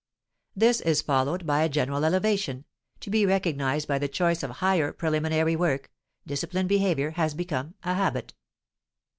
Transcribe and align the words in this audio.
This 0.55 0.81
is 0.81 1.03
followed 1.03 1.45
by 1.45 1.61
a 1.61 1.69
general 1.69 2.03
elevation, 2.03 2.65
to 3.01 3.11
be 3.11 3.23
recognized 3.23 3.87
by 3.87 3.99
the 3.99 4.07
choice 4.07 4.41
of 4.41 4.49
higher 4.49 4.91
preliminary 4.91 5.55
work; 5.55 5.91
disciplined 6.25 6.69
behavior 6.69 7.11
has 7.11 7.35
become 7.35 7.75
a 7.83 7.93
habit. 7.93 8.33